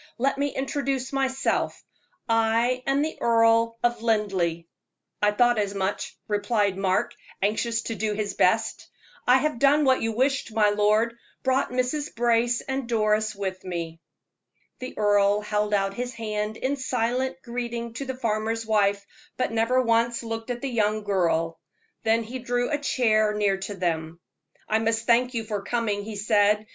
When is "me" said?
0.39-0.47, 13.63-14.01